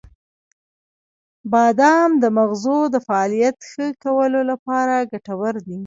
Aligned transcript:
•بادام 1.51 2.09
د 2.23 2.25
مغزو 2.37 2.79
د 2.93 2.95
فعالیت 3.07 3.57
ښه 3.69 3.85
کولو 4.03 4.39
لپاره 4.51 4.95
ګټور 5.11 5.55
دی. 5.67 5.77